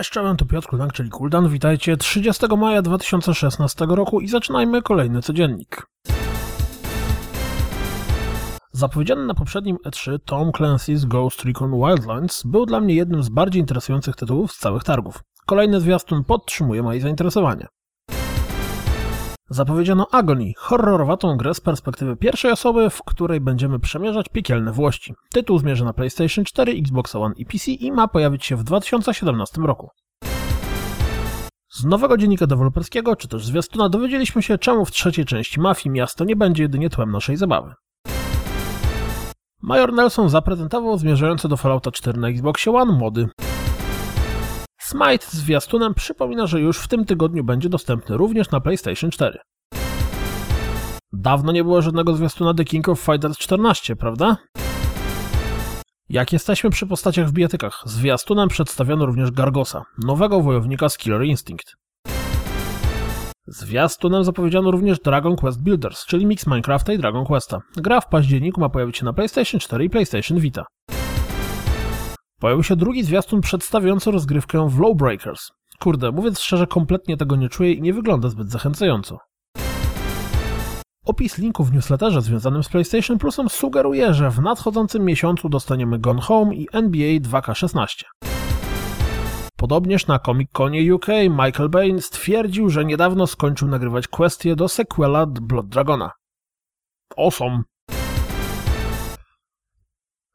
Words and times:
Cześć, 0.00 0.10
czołem, 0.10 0.36
to 0.36 0.44
Piotr 0.44 0.68
Kuldan, 0.68 0.90
czyli 0.90 1.10
Kuldan. 1.10 1.48
Witajcie 1.48 1.96
30 1.96 2.46
maja 2.58 2.82
2016 2.82 3.86
roku 3.88 4.20
i 4.20 4.28
zaczynajmy 4.28 4.82
kolejny 4.82 5.22
codziennik. 5.22 5.86
Zapowiedziany 8.72 9.26
na 9.26 9.34
poprzednim 9.34 9.76
E3 9.76 10.18
Tom 10.24 10.50
Clancy's 10.50 11.04
Ghost 11.04 11.44
Recon 11.44 11.70
Wildlands 11.70 12.42
był 12.44 12.66
dla 12.66 12.80
mnie 12.80 12.94
jednym 12.94 13.22
z 13.22 13.28
bardziej 13.28 13.60
interesujących 13.60 14.16
tytułów 14.16 14.52
z 14.52 14.58
całych 14.58 14.84
targów. 14.84 15.22
Kolejny 15.46 15.80
zwiastun 15.80 16.24
podtrzymuje 16.24 16.82
moje 16.82 17.00
zainteresowanie. 17.00 17.66
Zapowiedziano 19.52 20.06
Agony, 20.10 20.52
horrorowatą 20.56 21.36
grę 21.36 21.54
z 21.54 21.60
perspektywy 21.60 22.16
pierwszej 22.16 22.52
osoby, 22.52 22.90
w 22.90 23.02
której 23.02 23.40
będziemy 23.40 23.78
przemierzać 23.78 24.28
piekielne 24.28 24.72
włości. 24.72 25.14
Tytuł 25.32 25.58
zmierza 25.58 25.84
na 25.84 25.92
PlayStation 25.92 26.44
4, 26.44 26.72
Xbox 26.72 27.14
One 27.14 27.34
i 27.36 27.46
PC 27.46 27.70
i 27.70 27.92
ma 27.92 28.08
pojawić 28.08 28.44
się 28.44 28.56
w 28.56 28.64
2017 28.64 29.60
roku. 29.60 29.90
Z 31.70 31.84
nowego 31.84 32.16
dziennika 32.16 32.46
deweloperskiego, 32.46 33.16
czy 33.16 33.28
też 33.28 33.46
zwiastuna, 33.46 33.88
dowiedzieliśmy 33.88 34.42
się, 34.42 34.58
czemu 34.58 34.84
w 34.84 34.90
trzeciej 34.90 35.24
części 35.24 35.60
Mafii 35.60 35.92
miasto 35.92 36.24
nie 36.24 36.36
będzie 36.36 36.62
jedynie 36.62 36.90
tłem 36.90 37.10
naszej 37.10 37.36
zabawy. 37.36 37.74
Major 39.62 39.92
Nelson 39.92 40.28
zaprezentował 40.28 40.98
zmierzające 40.98 41.48
do 41.48 41.56
Fallouta 41.56 41.90
4 41.90 42.20
na 42.20 42.28
Xboxie 42.28 42.72
One 42.72 42.98
mody. 42.98 43.28
Smite 44.90 45.26
z 45.26 45.32
zwiastunem 45.32 45.94
przypomina, 45.94 46.46
że 46.46 46.60
już 46.60 46.78
w 46.78 46.88
tym 46.88 47.04
tygodniu 47.04 47.44
będzie 47.44 47.68
dostępny 47.68 48.16
również 48.16 48.50
na 48.50 48.60
PlayStation 48.60 49.10
4. 49.10 49.38
Dawno 51.12 51.52
nie 51.52 51.64
było 51.64 51.82
żadnego 51.82 52.14
zwiastuna 52.14 52.54
The 52.54 52.64
King 52.64 52.88
of 52.88 53.00
Fighters 53.00 53.38
14, 53.38 53.96
prawda? 53.96 54.36
Jak 56.08 56.32
jesteśmy 56.32 56.70
przy 56.70 56.86
postaciach 56.86 57.28
w 57.28 57.32
bijatykach, 57.32 57.82
zwiastunem 57.84 58.48
przedstawiono 58.48 59.06
również 59.06 59.30
Gargosa, 59.30 59.82
nowego 60.04 60.40
wojownika 60.40 60.88
z 60.88 60.98
Killer 60.98 61.22
Instinct. 61.24 61.74
Zwiastunem 63.46 64.24
zapowiedziano 64.24 64.70
również 64.70 64.98
Dragon 65.00 65.36
Quest 65.36 65.62
Builders, 65.62 66.06
czyli 66.06 66.26
mix 66.26 66.46
Minecrafta 66.46 66.92
i 66.92 66.98
Dragon 66.98 67.24
Questa. 67.24 67.60
Gra 67.76 68.00
w 68.00 68.08
październiku 68.08 68.60
ma 68.60 68.68
pojawić 68.68 68.96
się 68.96 69.04
na 69.04 69.12
PlayStation 69.12 69.60
4 69.60 69.84
i 69.84 69.90
PlayStation 69.90 70.38
Vita. 70.38 70.64
Pojawił 72.40 72.62
się 72.62 72.76
drugi 72.76 73.04
zwiastun 73.04 73.40
przedstawiający 73.40 74.10
rozgrywkę 74.10 74.68
w 74.68 74.80
Lawbreakers. 74.80 75.50
Kurde, 75.80 76.12
mówiąc 76.12 76.40
szczerze, 76.40 76.66
kompletnie 76.66 77.16
tego 77.16 77.36
nie 77.36 77.48
czuję 77.48 77.72
i 77.72 77.82
nie 77.82 77.94
wygląda 77.94 78.28
zbyt 78.28 78.50
zachęcająco. 78.50 79.18
Opis 81.04 81.38
linku 81.38 81.64
w 81.64 81.72
newsletterze 81.72 82.22
związanym 82.22 82.62
z 82.62 82.68
PlayStation 82.68 83.18
Plusem 83.18 83.48
sugeruje, 83.48 84.14
że 84.14 84.30
w 84.30 84.40
nadchodzącym 84.40 85.04
miesiącu 85.04 85.48
dostaniemy 85.48 85.98
Gone 85.98 86.20
Home 86.20 86.54
i 86.54 86.68
NBA 86.72 87.20
2K16. 87.20 88.04
Podobnież 89.56 90.06
na 90.06 90.18
Comic 90.18 90.50
Conie 90.52 90.94
UK 90.94 91.06
Michael 91.30 91.68
Bain 91.68 92.00
stwierdził, 92.00 92.70
że 92.70 92.84
niedawno 92.84 93.26
skończył 93.26 93.68
nagrywać 93.68 94.08
kwestie 94.08 94.56
do 94.56 94.68
sequela 94.68 95.26
Blood 95.26 95.68
Dragona. 95.68 96.10
Awesome. 97.16 97.62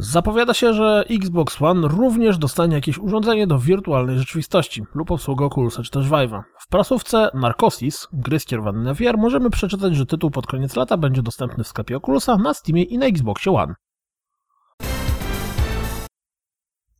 Zapowiada 0.00 0.54
się, 0.54 0.74
że 0.74 1.04
Xbox 1.10 1.62
One 1.62 1.88
również 1.88 2.38
dostanie 2.38 2.74
jakieś 2.74 2.98
urządzenie 2.98 3.46
do 3.46 3.58
wirtualnej 3.58 4.18
rzeczywistości 4.18 4.82
lub 4.94 5.10
obsługę 5.10 5.46
Oculusa 5.46 5.82
czy 5.82 5.90
też 5.90 6.06
Vive'a. 6.06 6.42
W 6.58 6.68
prasówce 6.68 7.30
Narcosis, 7.34 8.08
gry 8.12 8.38
skierowane 8.38 8.78
na 8.78 8.94
VR, 8.94 9.18
możemy 9.18 9.50
przeczytać, 9.50 9.96
że 9.96 10.06
tytuł 10.06 10.30
pod 10.30 10.46
koniec 10.46 10.76
lata 10.76 10.96
będzie 10.96 11.22
dostępny 11.22 11.64
w 11.64 11.68
sklepie 11.68 11.96
Oculusa, 11.96 12.36
na 12.36 12.54
Steamie 12.54 12.82
i 12.82 12.98
na 12.98 13.06
Xboxie 13.06 13.52
One. 13.52 13.74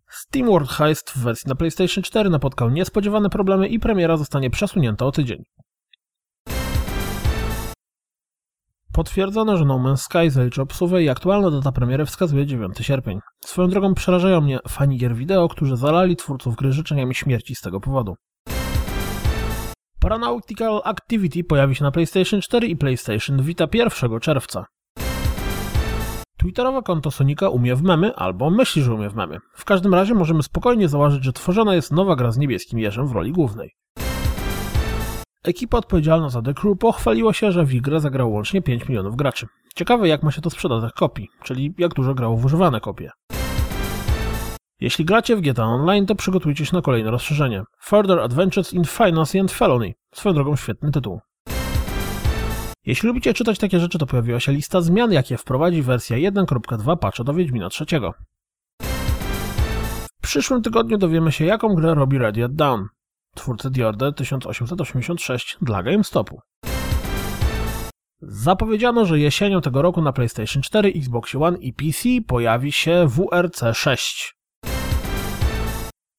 SteamWorld 0.08 0.70
Heist 0.70 1.10
w 1.10 1.18
wersji 1.18 1.48
na 1.48 1.54
PlayStation 1.54 2.04
4 2.04 2.30
napotkał 2.30 2.70
niespodziewane 2.70 3.30
problemy 3.30 3.68
i 3.68 3.78
premiera 3.78 4.16
zostanie 4.16 4.50
przesunięta 4.50 5.06
o 5.06 5.12
tydzień. 5.12 5.44
Potwierdzono, 8.98 9.56
że 9.56 9.64
No 9.64 9.78
Man's 9.78 9.96
Sky 9.96 10.30
zaliczy 10.30 10.62
obsługę 10.62 11.02
i 11.02 11.08
aktualna 11.08 11.50
data 11.50 11.72
premiery 11.72 12.06
wskazuje 12.06 12.46
9 12.46 12.78
sierpień. 12.80 13.20
Swoją 13.44 13.68
drogą 13.68 13.94
przerażają 13.94 14.40
mnie 14.40 14.58
fani 14.68 14.98
gier 14.98 15.14
wideo, 15.14 15.48
którzy 15.48 15.76
zalali 15.76 16.16
twórców 16.16 16.56
gry 16.56 16.72
życzeniami 16.72 17.14
śmierci 17.14 17.54
z 17.54 17.60
tego 17.60 17.80
powodu. 17.80 18.14
Paranautical 20.00 20.80
Activity 20.84 21.44
pojawi 21.44 21.74
się 21.74 21.84
na 21.84 21.90
PlayStation 21.90 22.40
4 22.40 22.66
i 22.66 22.76
PlayStation 22.76 23.42
Vita 23.42 23.66
1 23.72 24.20
czerwca. 24.20 24.64
Twitterowe 26.38 26.82
konto 26.82 27.10
Sonika 27.10 27.48
umie 27.48 27.76
w 27.76 27.82
memy, 27.82 28.14
albo 28.14 28.50
myśli, 28.50 28.82
że 28.82 28.94
umie 28.94 29.10
w 29.10 29.14
memy. 29.14 29.38
W 29.54 29.64
każdym 29.64 29.94
razie 29.94 30.14
możemy 30.14 30.42
spokojnie 30.42 30.88
założyć, 30.88 31.24
że 31.24 31.32
tworzona 31.32 31.74
jest 31.74 31.92
nowa 31.92 32.16
gra 32.16 32.32
z 32.32 32.38
niebieskim 32.38 32.78
jeżem 32.78 33.08
w 33.08 33.12
roli 33.12 33.32
głównej. 33.32 33.70
Ekipa 35.48 35.78
odpowiedzialna 35.78 36.30
za 36.30 36.42
The 36.42 36.54
Crew 36.54 36.78
pochwaliła 36.78 37.32
się, 37.32 37.52
że 37.52 37.64
w 37.64 37.74
grę 37.80 38.00
zagrało 38.00 38.30
łącznie 38.30 38.62
5 38.62 38.88
milionów 38.88 39.16
graczy. 39.16 39.46
Ciekawe 39.74 40.08
jak 40.08 40.22
ma 40.22 40.30
się 40.30 40.40
to 40.40 40.50
sprzedać 40.50 40.82
tych 40.82 40.92
kopii, 40.92 41.28
czyli 41.42 41.74
jak 41.78 41.94
dużo 41.94 42.14
grało 42.14 42.36
w 42.36 42.44
używane 42.44 42.80
kopie. 42.80 43.10
Jeśli 44.80 45.04
gracie 45.04 45.36
w 45.36 45.40
GTA 45.40 45.64
Online, 45.64 46.06
to 46.06 46.14
przygotujcie 46.14 46.66
się 46.66 46.76
na 46.76 46.82
kolejne 46.82 47.10
rozszerzenie. 47.10 47.62
Further 47.80 48.20
Adventures 48.20 48.72
in 48.72 48.84
Finance 48.84 49.40
and 49.40 49.52
Felony. 49.52 49.94
Swoją 50.14 50.34
drogą 50.34 50.56
świetny 50.56 50.90
tytuł. 50.90 51.20
Jeśli 52.86 53.06
lubicie 53.06 53.34
czytać 53.34 53.58
takie 53.58 53.80
rzeczy, 53.80 53.98
to 53.98 54.06
pojawiła 54.06 54.40
się 54.40 54.52
lista 54.52 54.80
zmian, 54.80 55.12
jakie 55.12 55.36
wprowadzi 55.36 55.82
wersja 55.82 56.16
1.2 56.16 56.96
patcha 56.96 57.24
do 57.24 57.34
Wiedźmina 57.34 57.68
III. 57.80 58.00
W 60.18 60.22
przyszłym 60.22 60.62
tygodniu 60.62 60.98
dowiemy 60.98 61.32
się, 61.32 61.44
jaką 61.44 61.74
grę 61.74 61.94
robi 61.94 62.18
Ready 62.18 62.44
at 62.44 62.54
Dawn, 62.54 62.84
twórcy 63.38 63.70
The 63.70 63.88
Order 63.88 64.14
1886 64.14 65.58
dla 65.62 65.82
GameStopu. 65.82 66.40
Zapowiedziano, 68.20 69.06
że 69.06 69.18
jesienią 69.18 69.60
tego 69.60 69.82
roku 69.82 70.02
na 70.02 70.12
PlayStation 70.12 70.62
4, 70.62 70.92
Xbox 70.96 71.34
One 71.34 71.58
i 71.58 71.72
PC 71.72 72.08
pojawi 72.26 72.72
się 72.72 73.06
WRC 73.08 73.60
6. 73.74 74.34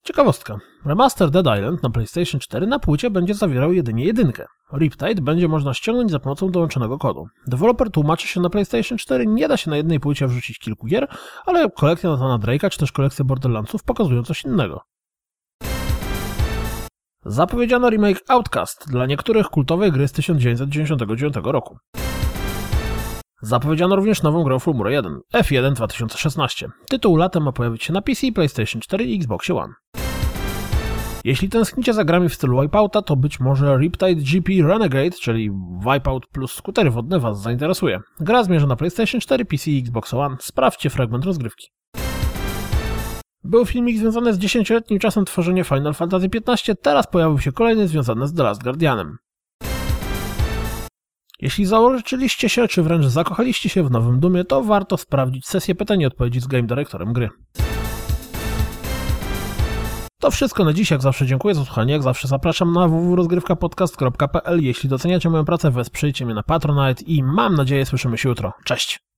Ciekawostka. 0.03 0.57
Remaster 0.85 1.29
Dead 1.29 1.45
Island 1.57 1.83
na 1.83 1.89
PlayStation 1.89 2.39
4 2.41 2.67
na 2.67 2.79
płycie 2.79 3.09
będzie 3.09 3.33
zawierał 3.33 3.73
jedynie 3.73 4.05
jedynkę. 4.05 4.45
Riptide 4.73 5.21
będzie 5.21 5.47
można 5.47 5.73
ściągnąć 5.73 6.11
za 6.11 6.19
pomocą 6.19 6.51
dołączonego 6.51 6.97
kodu. 6.97 7.25
Deweloper 7.47 7.91
tłumaczy 7.91 8.27
się 8.27 8.41
na 8.41 8.49
PlayStation 8.49 8.97
4 8.97 9.27
nie 9.27 9.47
da 9.47 9.57
się 9.57 9.69
na 9.69 9.77
jednej 9.77 9.99
płycie 9.99 10.27
wrzucić 10.27 10.59
kilku 10.59 10.87
gier, 10.87 11.07
ale 11.45 11.69
kolekcja 11.71 12.09
Nathana 12.09 12.39
Drake'a 12.39 12.69
czy 12.69 12.79
też 12.79 12.91
kolekcja 12.91 13.25
Borderlandsów 13.25 13.83
pokazują 13.83 14.23
coś 14.23 14.43
innego. 14.43 14.81
Zapowiedziano 17.25 17.89
remake 17.89 18.21
Outcast 18.27 18.91
dla 18.91 19.05
niektórych 19.05 19.47
kultowej 19.47 19.91
gry 19.91 20.07
z 20.07 20.11
1999 20.11 21.35
roku. 21.43 21.77
Zapowiedziano 23.41 23.95
również 23.95 24.23
nową 24.23 24.43
grę 24.43 24.59
Formule 24.59 24.91
1, 24.91 25.19
F1 25.33 25.73
2016. 25.73 26.69
Tytuł 26.89 27.15
latem 27.15 27.43
ma 27.43 27.51
pojawić 27.51 27.83
się 27.83 27.93
na 27.93 28.01
PC, 28.01 28.31
PlayStation 28.31 28.81
4 28.81 29.05
i 29.05 29.15
Xbox 29.15 29.49
One. 29.49 29.73
Jeśli 31.23 31.49
tęsknicie 31.49 31.93
za 31.93 32.03
grami 32.03 32.29
w 32.29 32.33
stylu 32.33 32.61
Wipeouta, 32.61 33.01
to 33.01 33.15
być 33.15 33.39
może 33.39 33.77
Riptide 33.77 34.21
GP 34.21 34.53
Renegade, 34.67 35.11
czyli 35.11 35.51
Wipeout 35.79 36.27
plus 36.27 36.51
skutery 36.51 36.91
wodne 36.91 37.19
Was 37.19 37.41
zainteresuje. 37.41 37.99
Gra 38.19 38.43
zmierza 38.43 38.67
na 38.67 38.75
PlayStation 38.75 39.21
4, 39.21 39.45
PC 39.45 39.71
i 39.71 39.79
Xbox 39.79 40.13
One. 40.13 40.37
Sprawdźcie 40.39 40.89
fragment 40.89 41.25
rozgrywki. 41.25 41.67
Był 43.43 43.65
filmik 43.65 43.97
związany 43.97 44.33
z 44.33 44.39
10-letnim 44.39 44.99
czasem 44.99 45.25
tworzenia 45.25 45.63
Final 45.63 45.93
Fantasy 45.93 46.29
XV, 46.47 46.75
teraz 46.81 47.07
pojawił 47.07 47.39
się 47.39 47.51
kolejny 47.51 47.87
związany 47.87 48.27
z 48.27 48.33
The 48.33 48.43
Last 48.43 48.63
Guardianem. 48.63 49.17
Jeśli 51.41 51.65
założyliście 51.65 52.49
się, 52.49 52.67
czy 52.67 52.83
wręcz 52.83 53.05
zakochaliście 53.05 53.69
się 53.69 53.83
w 53.83 53.91
nowym 53.91 54.19
Dumie, 54.19 54.43
to 54.43 54.63
warto 54.63 54.97
sprawdzić 54.97 55.47
sesję 55.47 55.75
pytań 55.75 56.01
i 56.01 56.05
odpowiedzi 56.05 56.39
z 56.39 56.47
game 56.47 56.63
dyrektorem 56.63 57.13
gry. 57.13 57.29
To 60.21 60.31
wszystko 60.31 60.63
na 60.63 60.73
dziś, 60.73 60.91
jak 60.91 61.01
zawsze 61.01 61.25
dziękuję 61.25 61.55
za 61.55 61.65
słuchanie, 61.65 61.93
jak 61.93 62.03
zawsze 62.03 62.27
zapraszam 62.27 62.73
na 62.73 62.87
www.rozgrywkapodcast.pl 62.87 64.63
Jeśli 64.63 64.89
doceniacie 64.89 65.29
moją 65.29 65.45
pracę, 65.45 65.71
wesprzyjcie 65.71 66.25
mnie 66.25 66.35
na 66.35 66.43
Patronite 66.43 67.03
i 67.03 67.23
mam 67.23 67.55
nadzieję 67.55 67.85
słyszymy 67.85 68.17
się 68.17 68.29
jutro. 68.29 68.53
Cześć! 68.65 69.08